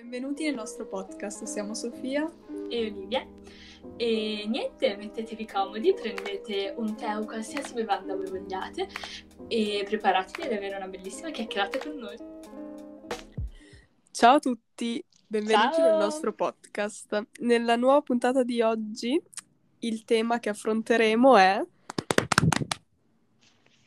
[0.00, 1.44] benvenuti nel nostro podcast.
[1.44, 2.26] Siamo Sofia
[2.70, 3.26] e Olivia.
[3.96, 8.88] E niente, mettetevi comodi, prendete un tè o qualsiasi bevanda voi vogliate
[9.48, 12.16] e preparatevi ad avere una bellissima chiacchierata con noi.
[14.10, 15.90] Ciao a tutti, benvenuti Ciao.
[15.90, 17.26] nel nostro podcast.
[17.40, 19.20] Nella nuova puntata di oggi
[19.80, 21.62] il tema che affronteremo è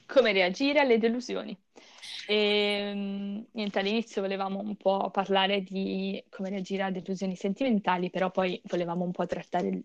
[0.06, 1.63] Come reagire alle delusioni.
[2.28, 8.32] E mm, niente, all'inizio volevamo un po' parlare di come reagire a delusioni sentimentali, però
[8.32, 9.84] poi volevamo un po' trattare il,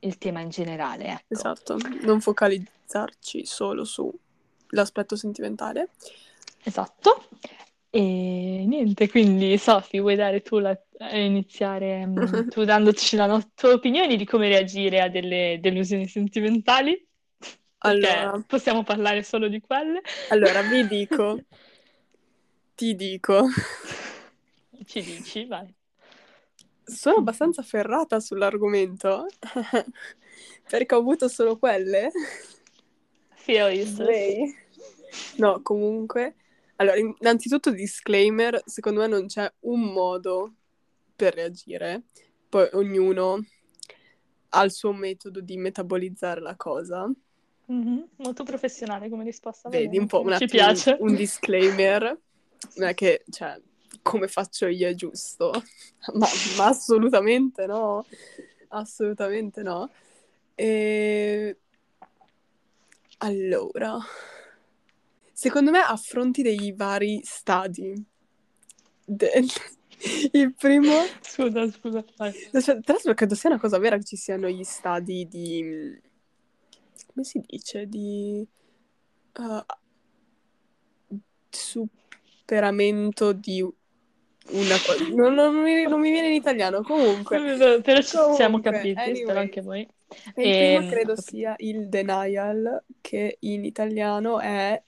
[0.00, 1.34] il tema in generale, ecco.
[1.34, 5.90] esatto, non focalizzarci solo sull'aspetto sentimentale.
[6.64, 7.28] Esatto.
[7.94, 13.50] E niente, quindi Sofi, vuoi dare tu la, eh, iniziare mm, tu dandoci la no-
[13.54, 17.06] tua opinione di come reagire a delle delusioni sentimentali?
[17.84, 20.00] Allora, possiamo parlare solo di quelle.
[20.28, 21.40] allora vi dico,
[22.74, 23.46] ti dico,
[24.84, 25.72] Ci dici, vai.
[26.84, 29.26] sono abbastanza ferrata sull'argomento
[30.68, 32.10] perché ho avuto solo quelle.
[33.36, 33.98] Sis.
[33.98, 34.54] Lei?
[35.38, 36.36] No, comunque,
[36.76, 40.54] allora, innanzitutto disclaimer, secondo me non c'è un modo
[41.16, 42.02] per reagire,
[42.48, 43.44] poi ognuno
[44.50, 47.10] ha il suo metodo di metabolizzare la cosa.
[47.66, 49.68] Mhm, Molto professionale come risposta.
[49.68, 50.96] Vedi bene, un po' un attimo piace.
[51.00, 52.02] un disclaimer,
[52.76, 53.60] non è che, cioè,
[54.02, 55.50] come faccio io è giusto,
[56.14, 58.04] ma, ma assolutamente no,
[58.68, 59.90] assolutamente no.
[60.54, 61.56] E...
[63.18, 63.98] Allora,
[65.32, 68.04] secondo me affronti dei vari stadi.
[69.04, 69.44] De-
[70.32, 72.04] Il primo, Scusa, scusa.
[72.16, 72.32] vai.
[72.32, 75.96] cioè, tra l'altro credo sia una cosa vera che ci siano gli stadi di,
[77.12, 78.46] come si dice, di
[79.38, 79.64] uh,
[81.50, 83.64] superamento di
[84.50, 85.04] una cosa.
[85.04, 87.38] Non, non mi, non mi viene in italiano, comunque.
[87.82, 89.40] Però ci siamo Comunque, capiti, spero anyway.
[89.40, 89.88] anche voi.
[90.34, 91.38] E il Ehm, primo credo ho capito.
[91.38, 94.82] sia il denial, che in italiano è,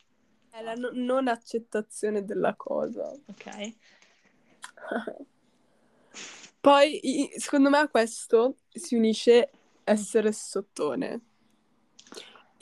[0.50, 3.14] è la no- non accettazione della cosa.
[3.28, 3.46] Ok.
[6.60, 9.50] Poi, secondo me, a questo si unisce
[9.84, 11.20] essere sottone.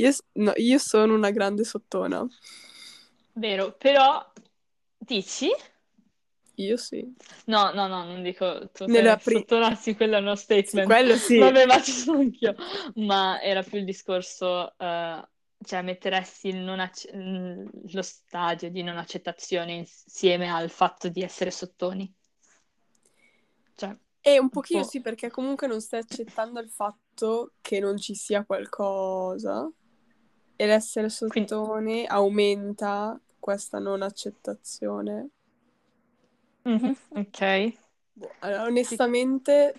[0.03, 2.27] Io, no, io sono una grande sottona.
[3.35, 4.33] Vero, però
[4.99, 5.51] dici?
[6.57, 7.05] Io sì.
[7.47, 10.93] No, no, no, non dico tu Nella pri- sottolassi, quello è uno statement.
[10.93, 11.39] Quello sì.
[11.39, 12.55] Vabbè, ma ci sono anch'io.
[12.97, 15.29] Ma era più il discorso, eh,
[15.65, 22.13] cioè metteresti acce- mm, lo stadio di non accettazione insieme al fatto di essere sottoni.
[23.75, 24.89] Cioè, E un pochino po'.
[24.89, 29.71] sì, perché comunque non stai accettando il fatto che non ci sia qualcosa.
[30.63, 35.31] E l'essere Quindi- sottone aumenta questa non accettazione.
[36.65, 37.41] mhm, ok.
[38.15, 39.75] Boh, allora, onestamente,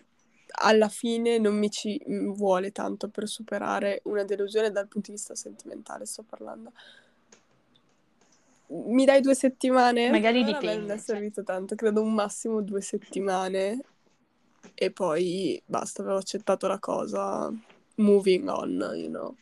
[0.61, 5.17] alla fine non mi ci mm, vuole tanto per superare una delusione dal punto di
[5.17, 6.71] vista sentimentale, sto parlando.
[8.69, 10.09] Mi dai due settimane?
[10.09, 11.05] Magari Allora, dipende, non è cioè.
[11.05, 13.79] servito tanto, credo un massimo due settimane
[14.75, 17.51] e poi basta, avevo accettato la cosa.
[17.95, 19.35] Moving on, you know.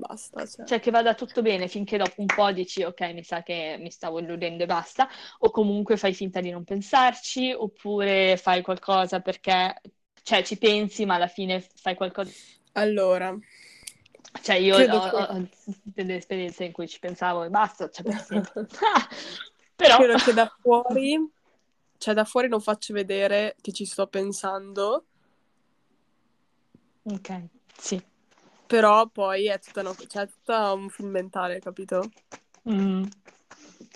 [0.00, 0.66] Basta, cioè.
[0.66, 3.90] Cioè che vada tutto bene finché dopo un po' dici ok, mi sa che mi
[3.90, 9.80] stavo illudendo e basta, o comunque fai finta di non pensarci, oppure fai qualcosa perché,
[10.22, 12.30] cioè ci pensi ma alla fine fai qualcosa.
[12.72, 13.36] Allora,
[14.42, 15.48] Cioè io ho, ho-
[15.82, 18.26] delle esperienze in cui ci pensavo e basta, cioè per.
[19.76, 21.18] Però, credo che da fuori,
[21.98, 25.06] cioè da fuori non faccio vedere che ci sto pensando,
[27.04, 27.30] ok,
[27.78, 28.00] sì.
[28.70, 32.08] Però poi è tutta, una- cioè, tutta un film mentale, capito?
[32.70, 33.02] Mm,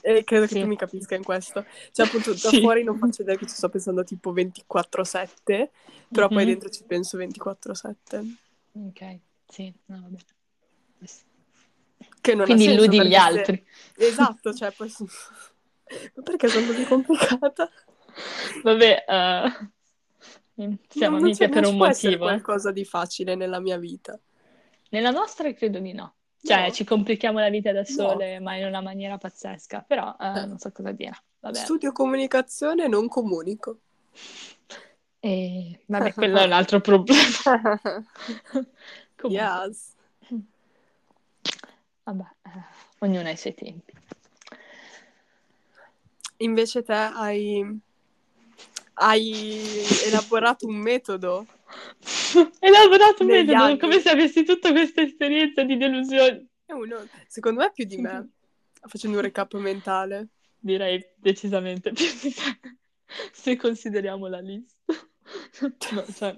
[0.07, 0.61] E credo che Sì.
[0.61, 1.65] tu mi capisca in questo.
[1.93, 2.61] Cioè, appunto, da Sì.
[2.61, 5.71] fuori non faccio vedere che ci sto pensando tipo 24-7,
[6.11, 8.23] però poi mhm, dentro ci penso 24-7.
[8.73, 9.19] Ok,
[9.49, 10.19] sì, no, vabbè.
[12.21, 13.67] Che non Quindi illudi gli perché se- altri.
[13.97, 14.93] Esatto, cioè, poi...
[16.17, 17.71] Ma perché sono così complicata?
[18.63, 19.71] Vabbè, eh,
[20.89, 22.13] siamo Non- non c'è- amiche per non un motivo.
[22.15, 22.17] eh.
[22.19, 24.19] qualcosa di facile nella mia vita.
[24.95, 26.15] Nella nostra credo di no.
[26.41, 26.71] Cioè, No.
[26.71, 27.85] ci complichiamo la vita da No.
[27.87, 29.85] sole, ma in una maniera pazzesca.
[29.85, 30.47] Però eh, Eh.
[30.47, 31.17] non so cosa dire.
[31.41, 31.57] Vabbè.
[31.57, 33.81] Studio comunicazione, non comunico.
[35.19, 37.19] E, vabbè, quello è un altro problema.
[39.27, 39.95] Yes.
[42.03, 42.51] vabbè, eh,
[42.99, 43.93] ognuno ha i suoi tempi.
[46.39, 47.81] Invece te hai,
[48.95, 51.47] hai elaborato un metodo.
[52.61, 53.79] Hai lavorato anni.
[53.79, 56.49] come se avessi tutta questa esperienza di delusioni.
[56.67, 58.31] Uno- secondo me più di me,
[58.87, 60.29] facendo un recap mentale.
[60.59, 62.79] Direi decisamente più di te.
[63.33, 64.75] se consideriamo la lista.
[65.93, 66.35] no, cioè...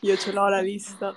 [0.00, 1.16] Io ce l'ho la lista.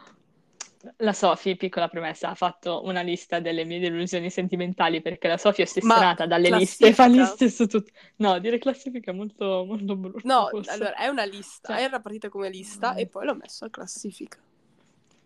[0.98, 5.62] La Sofì, piccola premessa, ha fatto una lista delle mie delusioni sentimentali perché la Sofì
[5.62, 7.92] è ossessionata Ma dalle liste e fa liste su tutto.
[8.18, 10.22] No, dire classifica è molto, molto brutto.
[10.24, 10.72] No, forse.
[10.72, 11.84] allora è una lista, cioè...
[11.84, 14.38] era partita come lista e poi l'ho messo a classifica.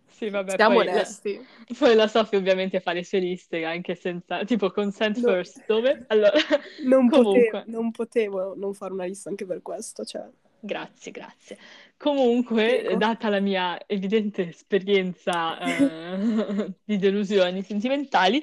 [0.07, 1.35] Sì, vabbè, Siamo poi, onesti.
[1.35, 5.31] La, poi la Sofì ovviamente fa le sue liste anche senza, tipo consent no.
[5.31, 6.05] first, dove?
[6.07, 6.37] Allora,
[6.83, 10.23] non, potevo, non potevo non fare una lista anche per questo, cioè...
[10.61, 11.57] Grazie, grazie.
[11.97, 12.97] Comunque, Prego.
[12.97, 18.41] data la mia evidente esperienza eh, di delusioni sentimentali,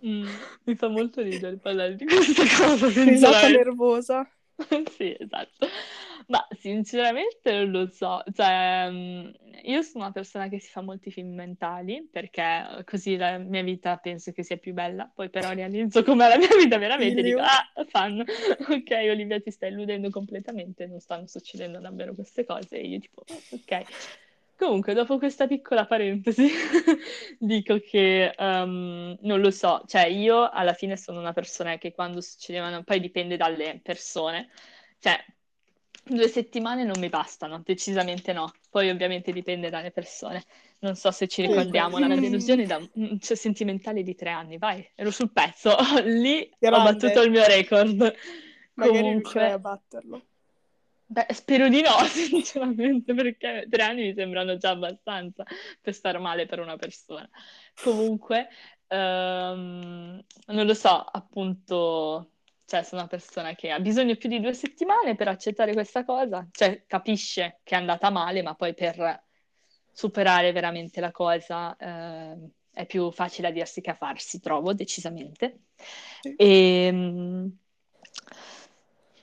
[0.00, 0.26] mh, mm,
[0.64, 2.86] mi fa molto ridere parlare di questa cosa.
[3.02, 4.28] Risata nervosa.
[4.90, 5.66] sì, esatto.
[6.26, 9.28] Ma sinceramente non lo so, cioè mm,
[9.62, 13.96] io sono una persona che si fa molti film mentali perché così la mia vita
[13.96, 17.84] penso che sia più bella, poi però realizzo com'è la mia vita veramente dico ah,
[17.86, 18.20] fan,
[18.68, 23.22] ok Olivia ti stai illudendo completamente, non stanno succedendo davvero queste cose e io tipo
[23.26, 24.27] ok.
[24.58, 26.48] Comunque, dopo questa piccola parentesi,
[27.38, 32.20] dico che um, non lo so, cioè io alla fine sono una persona che quando
[32.20, 34.48] succedevano, poi dipende dalle persone,
[34.98, 35.16] cioè
[36.08, 38.50] Due settimane non mi bastano, decisamente no.
[38.70, 40.42] Poi ovviamente dipende dalle persone.
[40.78, 44.56] Non so se ci ricordiamo, la mia delusione da, mm, cioè, sentimentale di tre anni,
[44.56, 46.78] vai, ero sul pezzo, lì Grande.
[46.78, 48.14] ho battuto il mio record.
[48.74, 49.50] Magari Comunque...
[49.50, 50.26] a batterlo.
[51.10, 55.42] Beh, spero di no, sinceramente, perché tre anni mi sembrano già abbastanza
[55.80, 57.28] per stare male per una persona.
[57.82, 58.48] Comunque,
[58.88, 62.32] um, non lo so, appunto
[62.66, 66.46] cioè sono una persona che ha bisogno più di due settimane per accettare questa cosa,
[66.50, 69.24] cioè capisce che è andata male, ma poi per
[69.90, 72.36] superare veramente la cosa eh,
[72.70, 75.60] è più facile a dirsi che a farsi, trovo decisamente.
[76.20, 76.34] Sì.
[76.36, 77.58] E, ehm,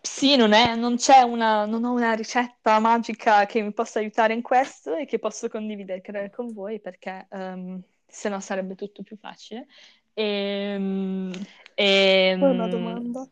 [0.06, 4.34] sì, non, è, non c'è una, non ho una ricetta magica che mi possa aiutare
[4.34, 9.18] in questo e che posso condividere con voi perché um, se no sarebbe tutto più
[9.18, 9.66] facile.
[10.14, 11.32] E,
[11.74, 13.28] e, una domanda.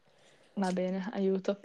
[0.56, 1.60] Va bene, aiuto.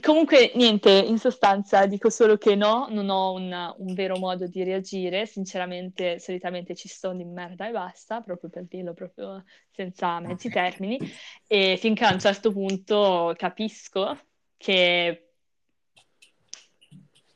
[0.00, 4.62] Comunque, niente, in sostanza dico solo che no, non ho un, un vero modo di
[4.62, 5.26] reagire.
[5.26, 10.98] Sinceramente, solitamente ci sto di merda e basta, proprio per dirlo proprio senza mezzi termini.
[11.46, 14.16] E finché a un certo punto capisco
[14.60, 15.30] che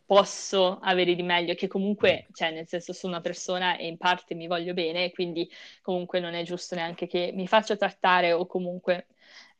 [0.05, 4.35] posso avere di meglio, che comunque, cioè, nel senso, sono una persona e in parte
[4.35, 5.51] mi voglio bene, quindi
[5.81, 9.07] comunque non è giusto neanche che mi faccia trattare o comunque.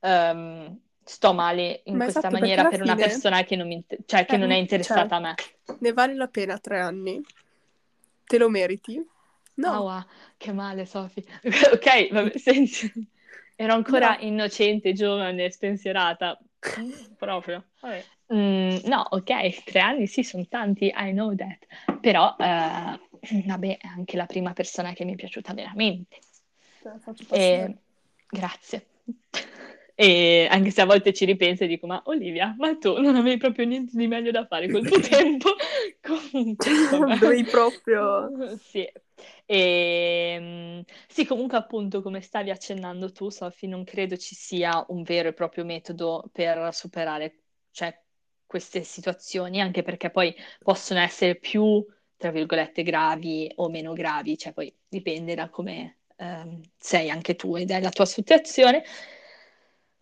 [0.01, 4.27] Um, sto male in Ma questa esatto, maniera per una persona che non, mi, cioè,
[4.27, 5.35] che eh, non è interessata cioè, a me.
[5.81, 7.23] Ne vale la pena tre anni?
[8.27, 9.03] Te lo meriti?
[9.55, 9.71] No.
[9.71, 10.05] Oh, wow,
[10.37, 11.25] che male, Sofì.
[11.73, 13.09] ok, vabbè, senti.
[13.57, 14.27] Ero ancora no.
[14.27, 16.39] innocente, giovane, spensierata.
[17.19, 17.65] Proprio.
[18.33, 21.67] Mm, no, ok, tre anni sì, sono tanti, I know that.
[22.01, 22.99] Però, uh,
[23.47, 26.19] vabbè, è anche la prima persona che mi è piaciuta veramente.
[27.31, 27.41] e...
[27.41, 27.77] Eh,
[28.29, 28.87] grazie.
[29.97, 33.37] E anche se a volte ci ripenso e dico, ma Olivia, ma tu non avevi
[33.37, 35.51] proprio niente di meglio da fare col tuo tempo?
[36.03, 36.71] comunque,
[37.19, 38.57] dovevi proprio...
[38.59, 38.91] sì.
[39.47, 45.03] E, ehm, sì, comunque appunto come stavi accennando tu, Sofi, non credo ci sia un
[45.03, 47.97] vero e proprio metodo per superare cioè,
[48.47, 51.85] queste situazioni, anche perché poi possono essere più,
[52.17, 57.57] tra virgolette, gravi o meno gravi, cioè poi dipende da come ehm, sei anche tu
[57.57, 58.83] e dalla tua situazione.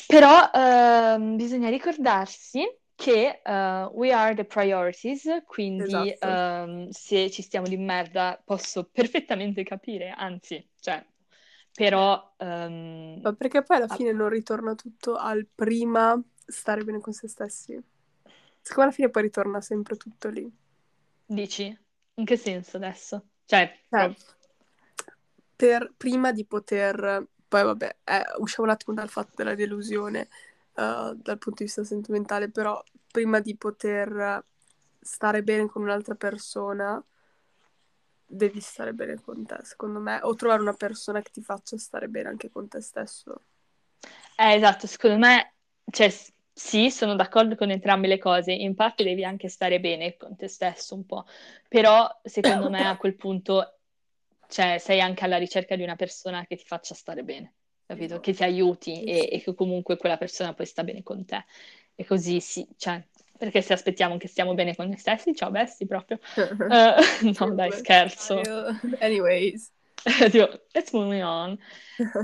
[0.06, 6.70] Però ehm, bisogna ricordarsi che uh, we are the priorities, quindi esatto.
[6.70, 11.04] um, se ci stiamo di merda posso perfettamente capire, anzi, cioè,
[11.72, 12.34] però...
[12.38, 13.18] Um...
[13.22, 17.72] Ma perché poi alla fine non ritorna tutto al prima stare bene con se stessi?
[18.60, 20.48] Secondo me alla fine poi ritorna sempre tutto lì.
[21.26, 21.76] Dici?
[22.14, 23.30] In che senso adesso?
[23.46, 24.16] Cioè, eh,
[25.56, 30.28] per prima di poter poi vabbè, eh, usciamo un attimo dal fatto della delusione
[30.76, 34.42] uh, dal punto di vista sentimentale, però prima di poter
[34.98, 37.04] stare bene con un'altra persona
[38.24, 42.08] devi stare bene con te, secondo me, o trovare una persona che ti faccia stare
[42.08, 43.42] bene anche con te stesso.
[44.36, 45.52] Eh, esatto, secondo me,
[45.90, 46.10] cioè,
[46.54, 50.48] sì, sono d'accordo con entrambe le cose, in parte devi anche stare bene con te
[50.48, 51.26] stesso un po',
[51.68, 53.74] però secondo me a quel punto
[54.52, 57.54] cioè sei anche alla ricerca di una persona che ti faccia stare bene,
[57.86, 58.20] capito?
[58.20, 61.42] Che ti aiuti e, e che comunque quella persona poi sta bene con te.
[61.94, 63.02] E così sì, cioè,
[63.38, 66.18] perché se aspettiamo che stiamo bene con noi stessi, ciao bestie proprio.
[66.36, 68.42] uh, no, dai, scherzo.
[69.00, 69.72] Anyways.
[70.74, 71.58] let's move on.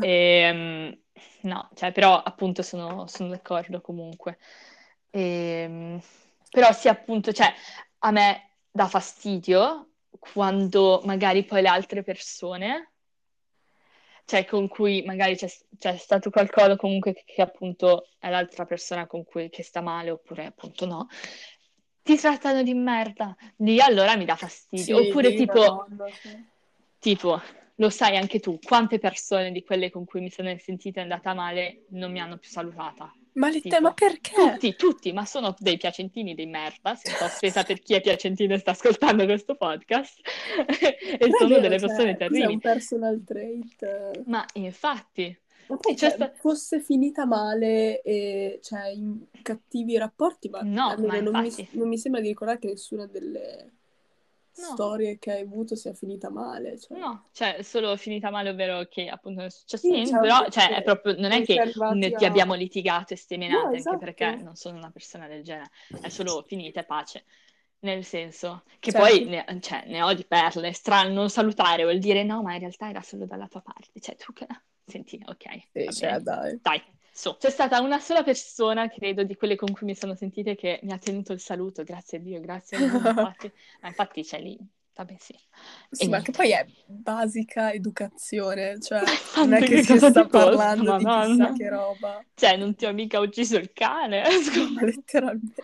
[0.02, 0.98] E, um,
[1.48, 4.38] no, cioè, però appunto sono, sono d'accordo comunque.
[5.10, 5.98] Ehm,
[6.50, 7.50] però sì, appunto, cioè,
[8.00, 12.92] a me dà fastidio quando magari poi le altre persone,
[14.24, 15.48] cioè con cui magari c'è,
[15.78, 20.10] c'è stato qualcosa comunque che, che, appunto è l'altra persona con cui che sta male
[20.10, 21.06] oppure appunto no,
[22.02, 23.36] ti trattano di merda.
[23.56, 24.84] Lì allora mi dà fastidio.
[24.84, 26.44] Sì, oppure tipo, Madonna, sì.
[26.98, 27.40] tipo,
[27.76, 31.84] lo sai anche tu, quante persone di quelle con cui mi sono sentita andata male
[31.90, 33.12] non mi hanno più salutata.
[33.38, 34.34] Ma, le Tipo, ma perché?
[34.34, 38.58] Tutti, tutti, ma sono dei piacentini di merda, sento offesa per chi è piacentino e
[38.58, 40.20] sta ascoltando questo podcast,
[40.66, 42.52] e è sono vero, delle cioè, persone cos'è terribili.
[42.54, 44.24] un personal trait.
[44.26, 50.62] Ma infatti, Ma poi, cioè, sta- fosse finita male e cioè, in cattivi rapporti, ma
[50.62, 53.77] No, ma non mi, non mi sembra di ricordare che nessuna delle
[54.58, 54.72] No.
[54.74, 56.78] storie che hai avuto sia finita male.
[56.78, 56.98] Cioè.
[56.98, 60.48] No, cioè, solo finita male, ovvero che appunto non è successo Sì, niente, cioè, però
[60.50, 61.54] cioè, è proprio, non è che
[61.94, 63.98] ne- ti a- abbiamo litigato e steminate, No, anche esatto.
[63.98, 67.24] perché non sono una persona del genere, è solo finita e pace.
[67.80, 71.98] Nel senso che Cioè, poi ne, cioè, ne ho di perle, strano non salutare vuol
[71.98, 74.46] dire no, ma in realtà era solo dalla tua parte, cioè tu che...
[74.84, 76.58] Senti, ok, Sì, cioè, dai.
[76.62, 76.82] Dai,
[77.18, 77.36] su.
[77.36, 80.92] C'è stata una sola persona, credo, di quelle con cui mi sono sentite che mi
[80.92, 84.58] ha tenuto il saluto, grazie a Dio, grazie a Dio, infatti, ma infatti c'è lì,
[84.94, 85.34] vabbè sì.
[85.90, 86.22] Sì, E ma niente.
[86.22, 89.02] che poi è basica educazione, cioè
[89.34, 92.74] non è che che si sta ti costa, parlando di chissà che roba, Cioè, non
[92.76, 94.22] ti ho mica ucciso il cane,
[94.74, 95.62] ma letteralmente.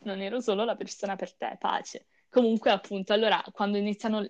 [0.00, 2.06] non ero solo la persona per te, pace.
[2.28, 4.26] Comunque, appunto, allora, quando iniziano,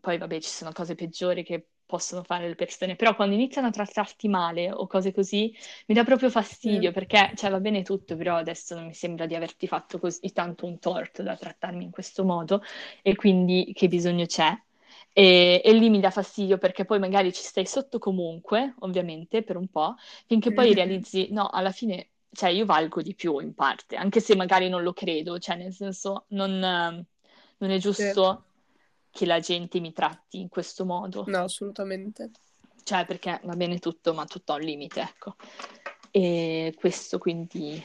[0.00, 3.70] poi vabbè, ci sono cose peggiori che possono fare le persone, però quando iniziano a
[3.70, 5.54] trattarti male o cose così,
[5.86, 6.92] mi dà proprio fastidio, Sì.
[6.92, 10.64] perché, cioè, va bene tutto, però adesso non mi sembra di averti fatto così tanto
[10.66, 12.62] un torto da trattarmi in questo modo,
[13.02, 14.50] e quindi che bisogno c'è?
[15.12, 19.56] E, e lì mi dà fastidio perché poi magari ci stai sotto comunque, ovviamente, per
[19.56, 19.94] un po',
[20.26, 20.74] finché poi Mhm.
[20.74, 24.82] realizzi, no, alla fine, cioè io valgo di più in parte, anche se magari non
[24.82, 26.58] lo credo, cioè nel senso non,
[27.58, 28.44] non è giusto
[29.12, 32.30] che la gente mi tratti in questo modo, No, assolutamente.
[32.82, 35.36] cioè perché va bene tutto, ma tutto ha un limite, ecco.
[36.10, 37.82] E questo quindi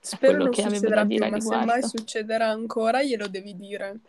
[0.00, 4.00] Spero non che succederà più, dire ma se mai succederà ancora glielo devi dire.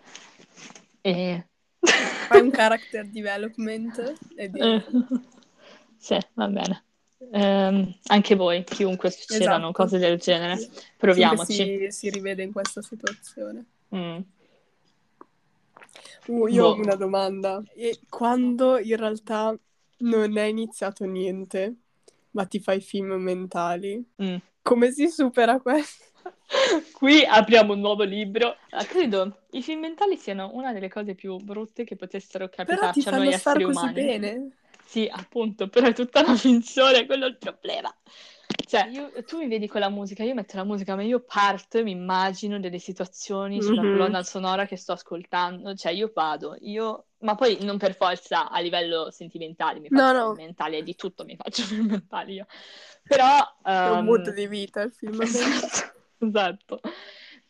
[1.01, 1.47] E...
[1.79, 3.99] Fai un character development
[4.35, 4.83] e Eh, dici.
[6.03, 6.83] Sì, va bene.
[7.31, 9.71] Ehm, anche voi, chiunque succedano Esatto.
[9.71, 11.53] cose del genere, proviamoci.
[11.53, 13.65] si, si rivede in questa situazione.
[13.95, 14.17] Mm.
[16.27, 16.81] Uh, io ho Boh.
[16.81, 17.61] una domanda.
[17.75, 19.57] E quando in realtà
[19.99, 21.75] non è iniziato niente,
[22.31, 24.35] ma ti fai film mentali, Mm.
[24.61, 26.03] come si supera questo?
[26.93, 28.55] Qui apriamo un nuovo libro.
[28.71, 33.01] Ah, credo i film mentali siano una delle cose più brutte che potessero Però capitarci
[33.01, 33.93] ti a noi fanno star esseri così umani.
[33.93, 34.49] bene.
[34.85, 37.93] Sì, appunto, però è tutta una finzione, quello è il problema.
[38.65, 41.77] Cioè, io- tu mi vedi con la musica, io metto la musica, ma io parto
[41.79, 43.91] e mi immagino delle situazioni sulla Mhm.
[43.91, 47.07] colonna sonora che sto ascoltando, cioè io vado, io...
[47.23, 50.33] Ma poi non per forza a livello sentimentale mi faccio no.
[50.77, 52.45] è di tutto mi faccio film mentali io.
[53.03, 53.37] Però...
[53.61, 55.53] È un ehm, mood di vita il film mentale.
[56.19, 56.81] Esatto, esatto.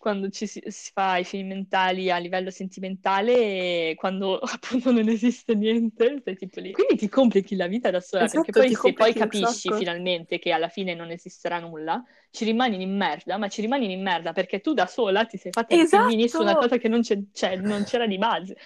[0.03, 5.07] Quando ci si, si fa i film mentali a livello sentimentale, e quando appunto non
[5.07, 6.73] esiste niente, sei tipo lì.
[6.73, 9.77] Quindi ti complichi la vita da sola, Esatto, perché poi se poi capisci sacco.
[9.77, 14.01] finalmente che alla fine non esisterà nulla, ci rimani in merda, ma ci rimani in
[14.01, 16.67] merda perché tu da sola ti sei fatta i filmini su una Esatto.
[16.67, 18.57] cosa che non, c'è- cioè, non c'era di base.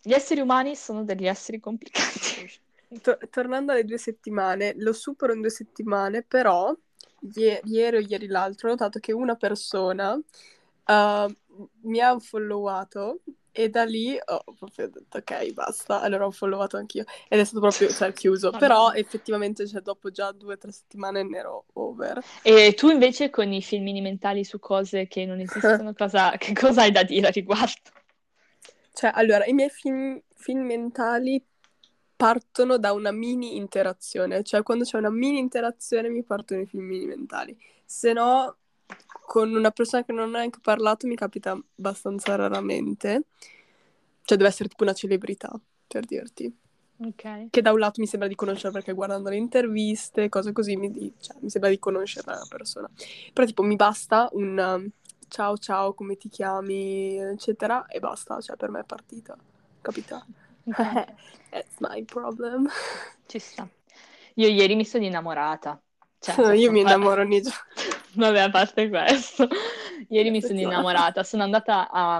[0.00, 2.50] Gli esseri umani sono degli esseri complicati.
[3.02, 6.74] To- tornando alle due settimane, lo supero in due settimane, però
[7.34, 11.34] ie- ieri o ieri l'altro ho notato che una persona uh,
[11.82, 13.20] mi ha followato
[13.50, 17.60] e da lì ho proprio detto ok, basta, allora ho followato anch'io ed è stato
[17.60, 18.64] proprio, cioè, chiuso, Vabbè.
[18.64, 22.22] però effettivamente cioè, dopo già due o tre settimane ne ero over.
[22.42, 26.82] E tu invece con i filmini mentali su cose che non esistono, cosa, che cosa
[26.82, 27.90] hai da dire a riguardo?
[28.92, 31.44] Cioè, allora, i miei film, film mentali
[32.18, 36.84] partono da una mini interazione, cioè quando c'è una mini interazione mi partono i film
[36.84, 38.56] mini mentali, se no
[39.24, 43.22] con una persona che non ho neanche parlato mi capita abbastanza raramente,
[44.24, 45.48] cioè deve essere tipo una celebrità,
[45.86, 46.52] per dirti,
[47.00, 47.50] Ok.
[47.50, 50.90] che da un lato mi sembra di conoscere perché guardando le interviste, cose così, mi,
[50.90, 52.90] di- cioè, mi sembra di conoscere la persona,
[53.32, 54.90] però tipo mi basta un um,
[55.28, 59.36] ciao ciao, come ti chiami, eccetera, e basta, cioè per me è partita,
[59.80, 60.26] capita?
[61.50, 62.68] That's my problem.
[63.26, 63.68] Ci sta.
[64.34, 65.80] Io ieri mi sono innamorata.
[66.20, 67.58] Cioè, Io sono- mi innamoro ogni giorno.
[68.14, 69.48] Vabbè, a parte questo,
[70.08, 71.22] ieri mi sono innamorata.
[71.22, 72.18] Sono andata a, a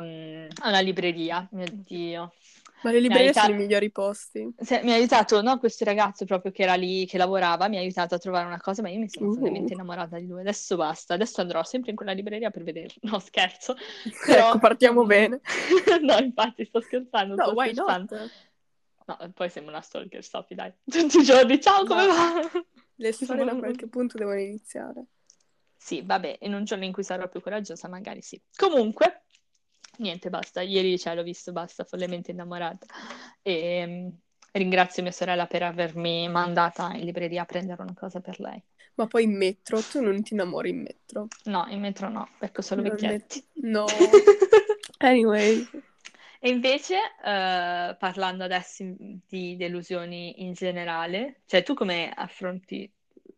[0.69, 2.33] una libreria, mio Dio.
[2.83, 4.55] Ma le librerie sono i migliori posti.
[4.57, 7.81] Se, mi ha aiutato, no, questo ragazzo proprio che era lì, che lavorava, mi ha
[7.81, 9.47] aiutato a trovare una cosa, ma io mi sono uh.
[9.47, 10.41] innamorata di lui.
[10.41, 12.97] Adesso basta, adesso andrò sempre in quella libreria per vederlo.
[13.09, 13.75] No, scherzo.
[14.27, 14.49] Però...
[14.49, 15.41] ecco, partiamo bene.
[16.03, 17.35] no, infatti, sto scherzando.
[17.35, 18.17] No, sto scherzando.
[18.17, 18.31] not?
[19.07, 20.73] No, poi sembra una stalker, stop, dai.
[20.85, 22.13] Tutti i giorni, ciao, come no.
[22.13, 22.51] va?
[22.97, 25.07] Le storie da qualche punto devono iniziare.
[25.77, 28.39] Sì, vabbè, in un giorno in cui sarò più coraggiosa, magari sì.
[28.55, 29.23] Comunque,
[29.99, 30.61] niente, basta.
[30.61, 32.87] Ieri cioè, l'ho visto, basta, follemente innamorata.
[33.43, 34.19] E um,
[34.53, 38.63] ringrazio mia sorella per avermi mandata in libreria a prendere una cosa per lei.
[38.95, 41.29] Ma poi in metro, tu non ti innamori in metro?
[41.45, 43.45] No, in metro no, ecco solo vecchietti.
[43.63, 43.87] No.
[44.99, 45.69] anyway.
[46.41, 48.85] E invece, uh, parlando adesso
[49.29, 52.91] di delusioni in generale, cioè tu come affronti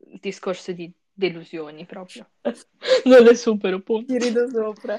[0.07, 0.91] il discorso di
[1.21, 2.29] delusioni proprio.
[3.05, 4.13] non le supero, punto.
[4.13, 4.99] Ti rido sopra.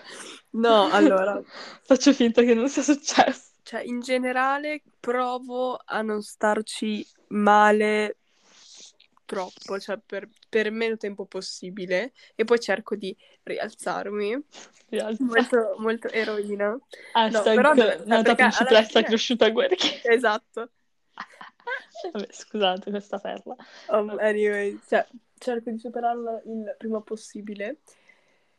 [0.52, 1.42] No, allora...
[1.84, 3.50] Faccio finta che non sia successo.
[3.64, 8.18] Cioè, in generale provo a non starci male
[9.26, 14.46] troppo, cioè per, per meno tempo possibile e poi cerco di rialzarmi.
[14.90, 15.24] Rialza.
[15.24, 16.78] Molto, molto eroina.
[17.14, 19.04] Hashtag no, però, nata principessa fine...
[19.04, 19.76] cresciuta a guerra.
[20.04, 20.70] Esatto.
[22.12, 23.56] Vabbè, scusate questa perla.
[23.90, 25.06] Um, anyway, cioè,
[25.42, 27.80] cerco di superarla il prima possibile.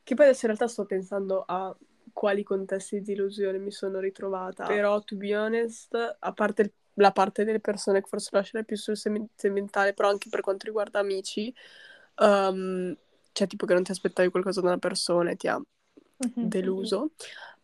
[0.02, 1.74] Che poi adesso in realtà sto pensando a
[2.12, 4.66] quali contesti di illusione mi sono ritrovata.
[4.66, 8.76] Però, to be honest, a parte il, la parte delle persone che forse lascerei più
[8.76, 11.54] sul sentimentale, però anche per quanto riguarda amici,
[12.16, 12.94] um,
[13.30, 16.48] cioè tipo che non ti aspettavi qualcosa da una persona e ti ha mm-hmm.
[16.48, 17.12] deluso.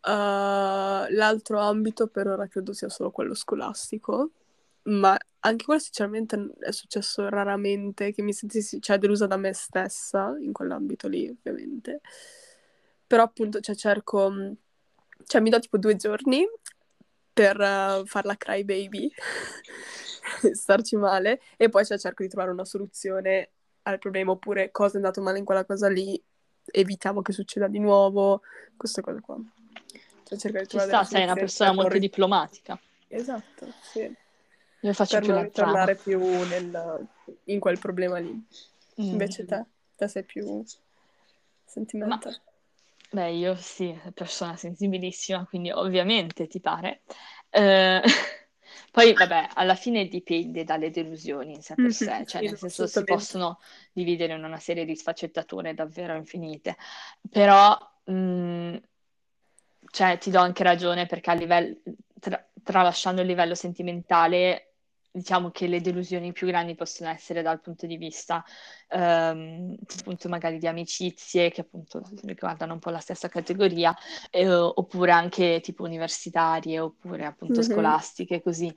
[0.01, 4.31] Uh, l'altro ambito per ora credo sia solo quello scolastico
[4.89, 10.35] ma anche quello sinceramente è successo raramente che mi sentissi, cioè, delusa da me stessa
[10.39, 12.01] in quell'ambito lì, ovviamente.
[13.07, 14.55] Però appunto, cioè, cerco,
[15.25, 16.45] cioè, mi do tipo due giorni
[17.31, 19.09] per uh, farla cry baby,
[20.51, 23.51] starci male, e poi cioè, cerco di trovare una soluzione
[23.83, 26.21] al problema, oppure cosa è andato male in quella cosa lì,
[26.65, 28.41] evitiamo che succeda di nuovo,
[28.75, 29.37] queste cose qua.
[30.23, 32.79] Cioè, cercare di trovare Ci sta, sei una persona molto ri- diplomatica.
[33.07, 34.13] Esatto, sì.
[34.81, 37.07] Io faccio per più non tornare più nel,
[37.45, 38.31] in quel problema lì.
[38.31, 39.11] Mm.
[39.11, 39.65] Invece te,
[39.95, 40.63] te sei più
[41.65, 42.41] sentimentale.
[43.11, 47.01] Ma, beh, io sì, persona sensibilissima, quindi ovviamente ti pare.
[47.49, 48.01] Eh,
[48.91, 52.87] poi, vabbè, alla fine dipende dalle delusioni in sé per sé, mm-hmm, cioè nel senso
[52.87, 53.59] si possono
[53.91, 56.77] dividere in una serie di sfaccettature davvero infinite,
[57.29, 58.75] però mh, mm,
[59.91, 61.75] cioè, ti do anche ragione perché a livello,
[62.19, 64.68] tra, tralasciando il livello sentimentale,
[65.11, 68.43] diciamo che le delusioni più grandi possono essere dal punto di vista
[68.89, 73.95] ehm, appunto magari di amicizie che appunto riguardano un po' la stessa categoria
[74.29, 77.69] eh, oppure anche tipo universitarie oppure appunto mm-hmm.
[77.69, 78.73] scolastiche così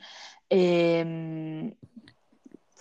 [0.46, 1.76] e, ehm,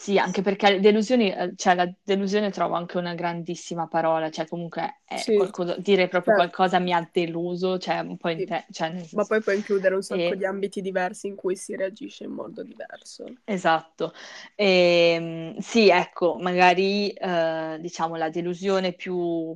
[0.02, 5.02] sì, anche perché delusioni, eh, cioè la delusione trovo anche una grandissima parola, cioè comunque
[5.16, 5.36] sì.
[5.36, 6.50] qualcosa, dire proprio certo.
[6.50, 8.46] qualcosa mi ha deluso, cioè un po' in sì.
[8.46, 9.16] te, cioè senso...
[9.16, 10.38] Ma poi può includere un sacco e...
[10.38, 13.26] di ambiti diversi in cui si reagisce in modo diverso.
[13.44, 14.12] Esatto.
[14.56, 19.56] E, ehm, sì, ecco, magari eh, diciamo la delusione più,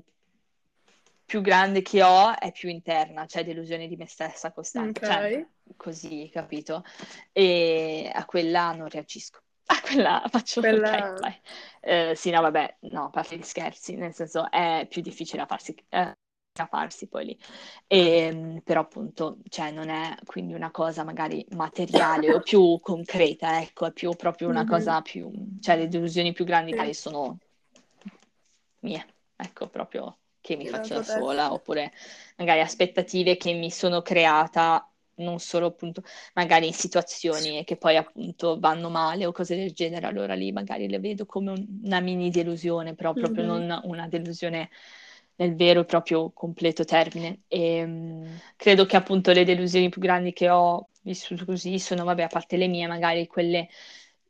[1.26, 5.32] più grande che ho è più interna, cioè delusione di me stessa costante, cioè, okay.
[5.32, 6.84] cioè così, capito?
[7.32, 9.40] E a quella non reagisco.
[9.68, 11.14] A quella faccio quella...
[11.14, 11.40] ok,
[11.82, 15.46] eh, sì, no, vabbè, no, a parte gli scherzi, nel senso è più difficile a
[15.46, 16.16] farsi, eh,
[16.58, 17.40] a farsi poi lì.
[17.88, 23.62] E, ehm, però appunto, cioè, non è quindi una cosa magari materiale o più concreta,
[23.62, 24.70] ecco, è più proprio una mm-hmm.
[24.70, 25.32] cosa più...
[25.62, 26.94] cioè le delusioni più grandi sì.
[26.94, 27.38] sono
[28.80, 31.92] mie, ecco, proprio che mi faccio da sola, oppure
[32.38, 38.60] magari aspettative che mi sono creata non solo appunto magari in situazioni che poi appunto
[38.60, 42.96] vanno male o cose del genere, allora lì magari le vedo come una mini delusione,
[42.96, 43.66] però proprio mm-hmm.
[43.66, 44.70] non una delusione
[45.38, 47.42] nel vero e proprio completo termine.
[47.48, 52.24] E um, credo che appunto le delusioni più grandi che ho vissuto così sono, vabbè,
[52.24, 53.68] a parte le mie, magari quelle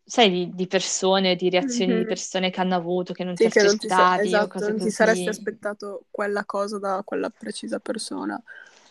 [0.03, 2.01] sai, di, di persone, di reazioni mm-hmm.
[2.01, 4.79] di persone che hanno avuto, che non sì, ti aspettavi non ti, sa- esatto, non
[4.79, 8.41] ti saresti aspettato quella cosa da quella precisa persona.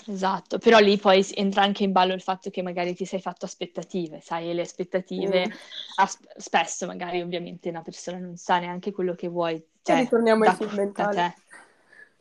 [0.06, 3.46] Esatto, però lì poi entra anche in ballo il fatto che magari ti sei fatto
[3.46, 5.52] aspettative, sai, e le aspettative, mm.
[5.96, 10.44] as- spesso magari ovviamente una persona non sa neanche quello che vuoi, cioè, e ritorniamo
[10.44, 11.32] ai film mentali.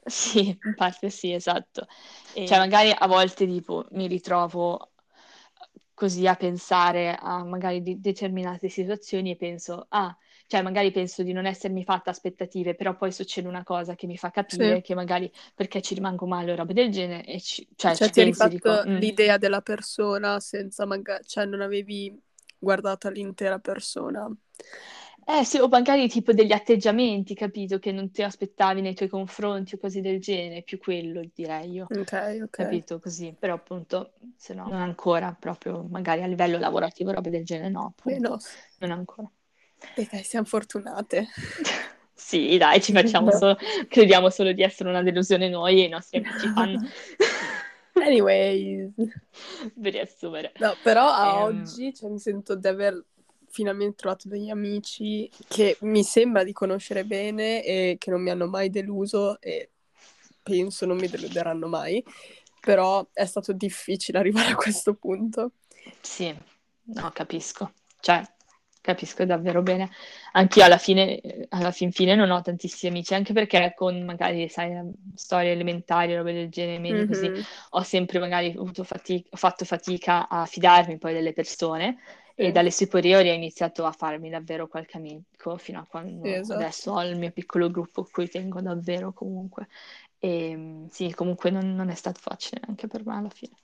[0.06, 1.88] Sì, in parte sì, esatto.
[2.34, 2.46] E...
[2.46, 4.92] Cioè magari a volte tipo mi ritrovo
[5.94, 10.16] così a pensare a magari di determinate situazioni e penso, ah,
[10.54, 14.18] cioè magari penso di non essermi fatta aspettative, però poi succede una cosa che mi
[14.18, 14.82] fa capire Sì.
[14.82, 18.12] che magari perché ci rimango male o roba del genere, e ci, cioè, Cioè, ci
[18.12, 21.24] ti penso dico, "Mm, l'idea della persona senza magari...
[21.26, 22.18] Cioè, non avevi
[22.58, 24.30] guardato l'intera persona.
[25.26, 29.76] Eh sì, o magari tipo degli atteggiamenti, capito, che non ti aspettavi nei tuoi confronti
[29.76, 32.14] o cose del genere, più quello direi io, Ok,
[32.44, 32.60] ok.
[32.60, 37.46] capito, così, però appunto, se no, non ancora, proprio magari a livello lavorativo, robe del
[37.46, 38.40] genere, no, Beh, appunto, no.
[38.80, 39.32] non ancora.
[39.96, 41.28] Dai, siamo fortunate.
[42.16, 46.20] Sì, dai, ci facciamo solo, crediamo solo di essere una delusione noi e i nostri
[46.24, 46.80] amici fanno
[47.96, 48.92] Anyways.
[48.96, 50.54] per riassumere.
[50.58, 53.04] No, però a Ehm, oggi cioè, mi sento di aver
[53.50, 58.48] finalmente trovato degli amici che mi sembra di conoscere bene e che non mi hanno
[58.48, 59.70] mai deluso e
[60.42, 62.04] penso non mi deluderanno mai.
[62.62, 65.52] Però è stato difficile arrivare a questo punto.
[66.00, 66.34] Sì,
[66.84, 67.74] no, capisco.
[68.00, 68.24] Cioè,
[68.84, 69.90] capisco davvero bene.
[70.34, 74.78] Anch'io alla fine, alla fin fine non ho tantissimi amici, anche perché con magari, sai,
[75.16, 77.32] storie elementari, robe del genere, medie, così,
[77.72, 81.98] ho sempre magari avuto fatica, ho fatto fatica a fidarmi poi delle persone
[82.36, 86.60] e dalle superiori ho iniziato a farmi davvero qualche amico fino a quando esatto.
[86.60, 89.68] adesso ho il mio piccolo gruppo a cui tengo davvero comunque.
[90.20, 93.56] E mm, sì, comunque non, non è stato facile anche per me alla fine.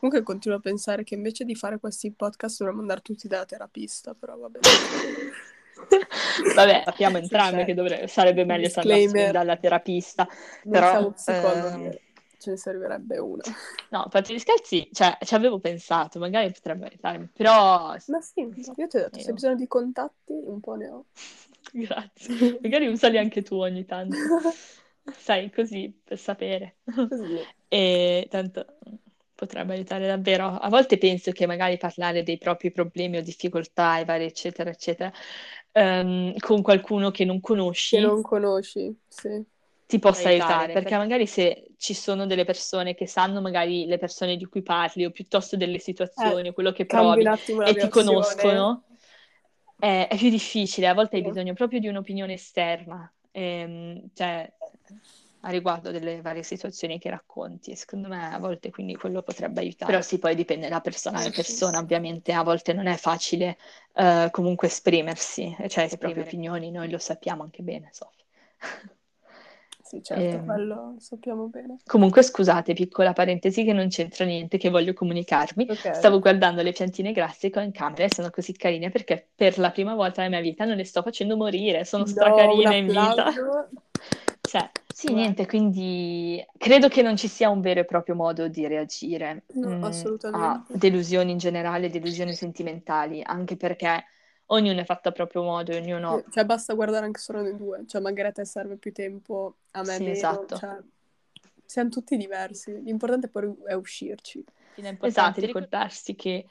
[0.00, 4.14] Comunque continuo a pensare che invece di fare questi podcast dovremmo andare tutti dalla terapista,
[4.14, 4.58] però vabbè.
[6.54, 9.30] Vabbè, sappiamo Sì, entrambe cioè, che dovre- sarebbe meglio disclaimer.
[9.30, 10.26] dalla terapista,
[10.64, 12.00] Non però siamo psicologi, eh,
[12.38, 13.42] ce ne servirebbe uno.
[13.90, 18.52] no, parte gli scherzi, cioè, ci avevo pensato, magari potrebbe aiutarmi, però Ma sì, io
[18.52, 21.04] ti ho detto, se hai io- bisogno di contatti, un po' ne ho.
[21.72, 22.58] grazie.
[22.62, 24.16] Magari usali anche tu ogni tanto,
[25.16, 26.76] sai, così per sapere.
[26.84, 27.38] Così.
[27.68, 28.66] E tanto
[29.40, 30.46] potrebbe aiutare davvero.
[30.48, 35.10] A volte penso che magari parlare dei propri problemi o difficoltà e vari eccetera eccetera
[35.72, 37.40] ehm, con qualcuno che non
[37.88, 39.44] Che conosci non conosci, sì.
[39.86, 43.86] ti possa aiutare, aiutare, perché perché- magari se ci sono delle persone che sanno magari
[43.86, 47.28] le persone di cui parli o piuttosto delle situazioni o quello che provi
[47.62, 47.88] e ti reazione.
[47.88, 48.84] conoscono,
[49.76, 54.52] è, è più difficile, a volte hai bisogno proprio di un'opinione esterna, ehm, cioè
[55.42, 59.60] a riguardo delle varie situazioni che racconti, e secondo me a volte quindi quello potrebbe
[59.60, 59.92] aiutare.
[59.92, 63.56] Però sì, poi dipende da persona a persona, ovviamente a volte non è facile
[63.94, 68.24] eh, comunque esprimersi, cioè le proprie opinioni, noi lo sappiamo anche bene, Sofia.
[69.82, 70.44] Sì, certo, Ehm.
[70.44, 71.78] quello sappiamo bene.
[71.84, 75.66] Comunque, scusate, piccola parentesi che non c'entra niente, che voglio comunicarmi.
[75.68, 75.96] Ok.
[75.96, 79.58] Stavo guardando le piantine grasse che ho in camera e sono così carine perché per
[79.58, 82.86] la prima volta nella mia vita non le sto facendo morire, sono No, stracarine in
[82.86, 83.32] vita.
[84.50, 88.66] Cioè, sì, niente, quindi credo che non ci sia un vero e proprio modo di
[88.66, 89.82] reagire No, mm,
[90.32, 94.04] a delusioni in generale, delusioni sentimentali, anche perché
[94.46, 96.24] ognuno è fatto a proprio modo, e ognuno...
[96.32, 97.84] Cioè, basta guardare anche solo noi due.
[97.86, 100.10] Cioè, magari a te serve più tempo, a me Sì, meno.
[100.10, 100.56] esatto.
[100.56, 100.78] Cioè,
[101.64, 102.82] siamo tutti diversi.
[102.82, 104.42] L'importante poi è uscirci.
[104.72, 106.46] Quindi è importante Esatto, ricordarsi che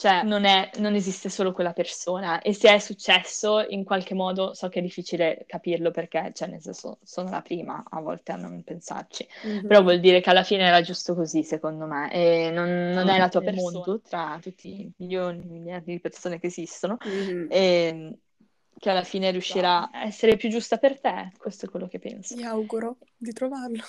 [0.00, 4.54] cioè, non, è- non esiste solo quella persona e se è successo in qualche modo
[4.54, 8.36] so che è difficile capirlo perché, cioè, nel senso, sono la prima a volte a
[8.36, 9.66] non pensarci, Mhm.
[9.66, 13.18] però vuol dire che alla fine era giusto così, secondo me, e non, non è
[13.18, 14.00] la tua persona mondo.
[14.00, 17.48] tra tutti i milioni, miliardi di persone che esistono Mhm.
[17.50, 18.18] e
[18.78, 22.34] che alla fine riuscirà a essere più giusta per te, questo è quello che penso.
[22.36, 23.82] Mi auguro di trovarlo.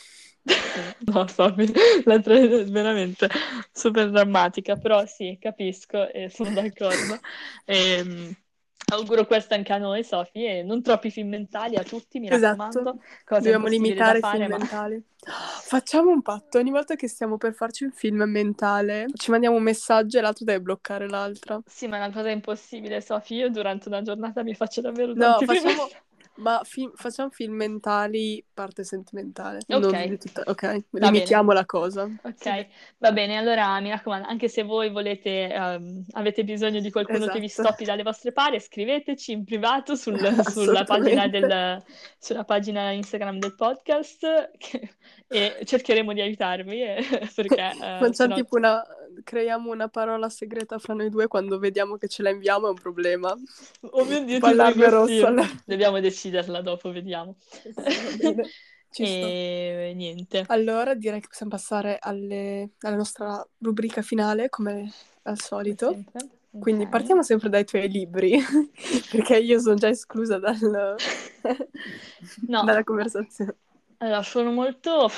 [1.08, 1.72] No, Sophie,
[2.06, 3.30] la tra- è veramente
[3.72, 7.20] super drammatica, però sì, capisco e sono d'accordo.
[7.66, 8.34] Ehm,
[8.92, 12.80] auguro questo anche a noi, Sophie, e non troppi film mentali a tutti, mi Esatto.
[12.80, 13.00] raccomando.
[13.24, 15.04] Cosa Dobbiamo limitare i film ma mentali.
[15.20, 16.58] Facciamo un patto.
[16.58, 20.46] Ogni volta che stiamo per farci un film mentale, ci mandiamo un messaggio e l'altro
[20.46, 21.62] deve bloccare l'altra.
[21.66, 23.38] sì, ma è una cosa impossibile, Sophie.
[23.40, 25.90] Io durante una giornata mi faccio davvero No, tanti facciamo.
[26.42, 29.60] Ma fi- facciamo film mentali, parte sentimentale.
[29.70, 30.18] Ok.
[30.18, 32.10] Tutta- ok, Va limitiamo la cosa.
[32.24, 32.66] Ok,
[32.98, 37.40] va bene, allora mi raccomando, anche se voi volete, ehm, avete bisogno di qualcuno che
[37.40, 37.68] vi Esatto.
[37.70, 40.18] stoppi dalle vostre pari, scriveteci in privato sul-
[40.52, 41.82] sulla, pagina del,
[42.20, 44.90] sulla pagina Instagram del podcast che-
[45.28, 47.02] e cercheremo di aiutarvi eh,
[47.36, 48.84] perché se Facciamo no- tipo una...
[49.24, 52.76] Creiamo una parola segreta fra noi due quando vediamo che ce la inviamo è un
[52.76, 53.36] problema.
[53.92, 54.46] Oh mio Dio, sì.
[54.46, 57.36] allarme- Dobbiamo deciderla dopo, vediamo.
[58.90, 59.04] Sì.
[59.04, 60.44] E niente.
[60.48, 64.92] Allora direi che possiamo passare alle- alla nostra rubrica finale, come
[65.24, 65.92] al solito.
[65.92, 66.28] Sempre.
[66.60, 68.38] Quindi partiamo sempre dai tuoi libri,
[69.10, 70.96] perché io sono già esclusa dal-
[72.48, 72.64] No.
[72.66, 73.56] dalla conversazione.
[74.00, 75.10] Allora, sono molto...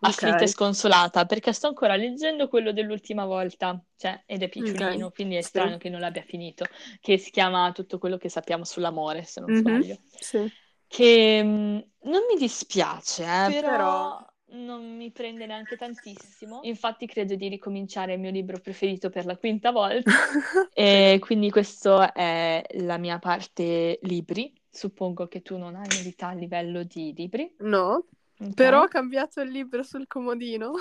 [0.00, 5.12] afflitta e sconsolata perché sto ancora leggendo quello dell'ultima volta, cioè, ed è picciolino, Ok,
[5.12, 5.42] quindi è sì.
[5.42, 6.68] strano che non l'abbia finito,
[7.00, 9.98] che si chiama Tutto quello che sappiamo sull'amore, se non Mhm, sbaglio.
[10.20, 10.50] Sì.
[10.88, 16.66] Che mh, non mi dispiace, eh, Però- però non mi prende neanche tantissimo.
[16.66, 20.10] Infatti credo di ricominciare il mio libro preferito per la quinta volta.
[20.78, 24.52] E quindi questa è la mia parte libri.
[24.68, 27.54] Suppongo che tu non hai novità a livello di libri.
[27.60, 28.04] No,
[28.40, 28.62] ok?
[28.62, 30.72] però ho cambiato il libro sul comodino.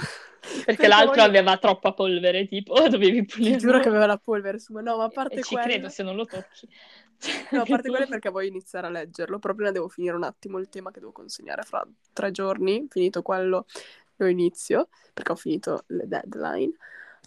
[0.63, 3.58] Perché l'altro poi- aveva troppa polvere, tipo, dovevi Ti pulirlo.
[3.58, 5.60] giuro che aveva la polvere su, ma no, ma a parte E ci quello...
[5.60, 6.68] credo se non lo tocchi.
[7.50, 10.24] No, a parte Tu- quello perché voglio iniziare a leggerlo, però prima devo finire un
[10.24, 13.65] attimo il tema che devo consegnare fra tre giorni, finito quello
[14.18, 16.72] lo inizio, perché ho finito le deadline.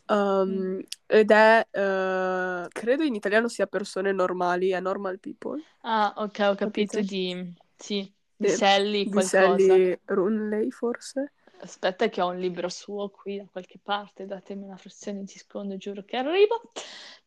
[0.08, 0.82] Um.
[1.06, 6.54] Ed è, eh, credo in italiano sia persone normali, è normal people, Ah, ok, ho
[6.54, 7.02] capito Capito?
[7.02, 7.54] di...
[7.76, 9.56] Sì, di Sally di qualcosa.
[9.58, 11.32] Sally Runley forse.
[11.60, 15.76] Aspetta che ho un libro suo qui da qualche parte, datemi una frazione di secondo,
[15.76, 16.60] giuro che arrivo.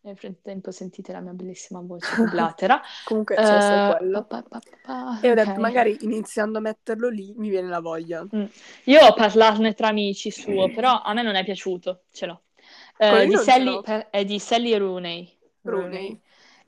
[0.04, 2.82] Nel frattempo sentite la mia bellissima voce blatera.
[3.04, 4.24] Comunque c'è sta Eh, quello.
[4.24, 8.26] pa, pa, pa, E ho detto, magari iniziando a metterlo lì mi viene la voglia.
[8.34, 8.46] Mm.
[8.86, 12.42] Io ho parlarne tra amici suo, però a me non è piaciuto, ce l'ho.
[12.98, 15.38] Eh, di Sally, per- è di Sally Rooney.
[15.64, 16.20] Rooney.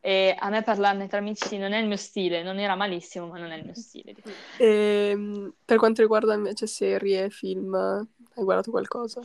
[0.05, 3.39] E a me parlarne tra amici non è il mio stile, non era malissimo, ma
[3.39, 4.13] non è il mio stile.
[4.59, 9.21] E, mm, per quanto riguarda invece serie, film, hai guardato qualcosa?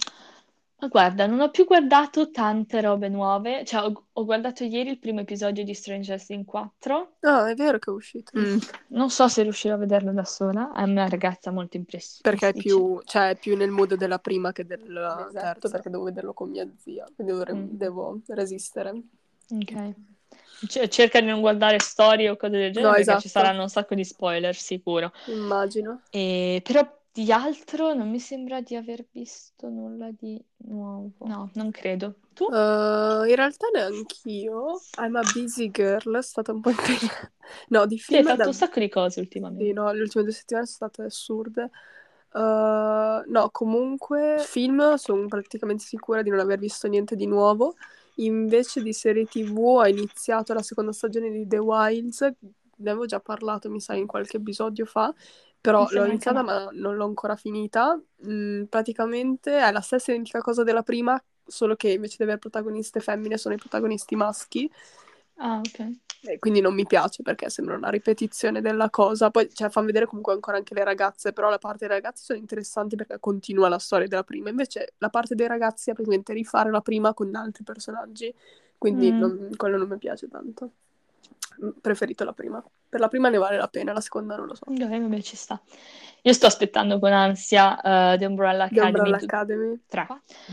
[0.81, 4.99] Ma guarda, non ho più guardato tante robe nuove, cioè ho, ho guardato ieri il
[5.01, 7.17] primo episodio di Stranger Things 4.
[7.23, 8.31] Ah, è vero che è uscito.
[8.91, 12.47] Non so se riuscirò a vederlo da sola, è una ragazza molto impressionante.
[12.47, 15.33] Perché è più, cioè, è più nel mood della prima che del Esatto.
[15.33, 17.67] terzo, perché devo vederlo con mia zia, quindi devo, Mm.
[17.71, 19.03] devo resistere.
[19.51, 19.95] Ok.
[20.67, 23.23] C- cerca di non guardare storie o cose del genere No, perché esatto.
[23.23, 25.13] ci saranno un sacco di spoiler, sicuro.
[25.27, 26.01] Immagino.
[26.11, 31.27] E, però di altro non mi sembra di aver visto nulla di nuovo.
[31.27, 32.15] No, non credo.
[32.35, 32.45] Tu?
[32.45, 34.81] Uh, in realtà neanch'io.
[35.01, 37.31] I'm a busy girl, è stata un po' impegnata.
[37.71, 39.65] No, di Sì, hai film fatto da- un sacco di cose ultimamente.
[39.65, 41.71] Sì, no, le ultime due settimane sono state assurde.
[42.31, 47.75] Uh, no, comunque, film sono praticamente sicura di non aver visto niente di nuovo.
[48.21, 53.21] Invece di serie TV ho iniziato la seconda stagione di The Wilds, ne avevo già
[53.21, 55.13] parlato, mi sa, in qualche episodio fa,
[55.61, 58.01] però l'ho iniziata ma non l'ho ancora finita.
[58.27, 63.01] Mm, praticamente è la stessa identica cosa della prima, solo che invece di avere protagoniste
[63.01, 64.71] femmine sono i protagonisti maschi.
[65.39, 66.08] Ah, ok.
[66.21, 69.31] E quindi non mi piace perché sembra una ripetizione della cosa.
[69.31, 72.39] Poi, cioè, fanno vedere comunque ancora anche le ragazze, però la parte dei ragazzi sono
[72.39, 74.49] interessanti perché continua la storia della prima.
[74.51, 78.35] Invece la parte dei ragazzi è praticamente rifare la prima con altri personaggi.
[78.77, 79.19] Quindi Mm.
[79.19, 80.71] non- quello non mi piace tanto.
[81.81, 82.63] Preferito la prima.
[82.89, 84.65] Per la prima ne vale la pena, la seconda non lo so.
[84.67, 85.61] Ok, vabbè, ci sta.
[86.23, 89.81] Io sto aspettando con ansia eh, The Umbrella The Academy Umbrella du- Academy.
[89.89, 90.07] 3,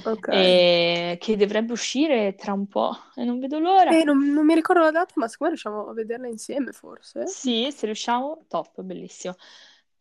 [0.06, 0.28] Ok.
[0.30, 3.92] e che dovrebbe uscire tra un po' e non vedo l'ora.
[3.92, 7.24] Eh, non, non mi ricordo la data, ma secondo me riusciamo a vederla insieme, forse.
[7.28, 9.36] Sì, se riusciamo, top, bellissimo.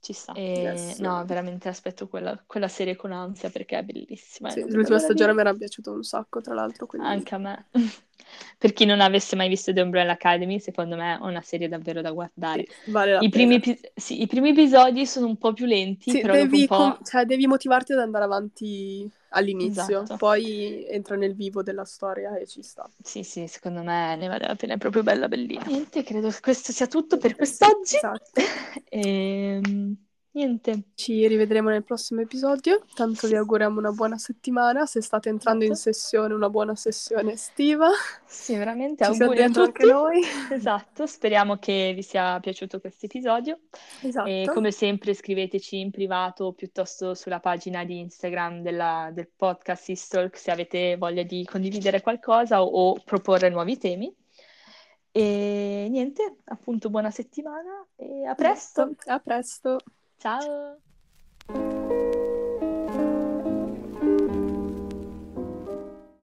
[0.04, 0.34] Ci sta.
[0.34, 0.98] E, Yes.
[1.00, 4.50] no, veramente aspetto quella, quella serie con ansia perché è bellissima.
[4.50, 6.86] Sì, l'ultima stagione mi era piaciuta un sacco, tra l'altro.
[6.86, 7.08] Quindi...
[7.08, 7.66] Anche a me.
[8.58, 12.00] Per chi non avesse mai visto The Umbrella Academy, secondo me è una serie davvero
[12.00, 12.64] da guardare.
[12.64, 13.60] Sì, vale la I primi,
[13.94, 16.76] sì, i primi episodi sono un po' più lenti, Sì, però dopo devi, un po'...
[16.76, 20.16] com- cioè, devi motivarti ad andare avanti all'inizio, Esatto.
[20.16, 22.88] poi entra nel vivo della storia e ci sta.
[23.02, 25.64] Sì, sì, secondo me ne vale la pena, è proprio bella, bellina.
[25.66, 27.96] Niente, credo che questo sia tutto per quest'oggi.
[27.96, 28.40] Esatto.
[28.88, 29.96] Ehm,
[30.34, 30.82] niente.
[30.94, 32.84] Ci rivedremo nel prossimo episodio.
[32.94, 34.84] Tanto vi auguriamo una buona settimana.
[34.86, 35.92] Se state entrando in Esatto.
[35.92, 37.88] sessione, una buona sessione estiva.
[38.26, 39.58] Sì, veramente, Ci auguri a tutti.
[39.60, 40.20] anche noi.
[40.50, 43.60] Esatto, speriamo che vi sia piaciuto questo episodio.
[44.02, 44.28] Esatto.
[44.28, 49.88] E come sempre scriveteci in privato o piuttosto sulla pagina di Instagram della- del podcast
[49.88, 54.14] Istalk se avete voglia di condividere qualcosa o, o proporre nuovi temi.
[55.16, 58.96] E niente, appunto buona settimana e a presto.
[59.06, 59.78] A presto.
[60.18, 60.40] 早。